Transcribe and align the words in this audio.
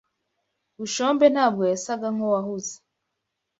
Bushombe 0.79 1.25
ntabwo 1.33 1.63
yasaga 1.71 2.07
nkuwahuze. 2.15 2.73